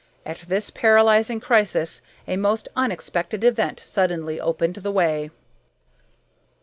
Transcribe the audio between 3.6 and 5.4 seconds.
suddenly opened the way.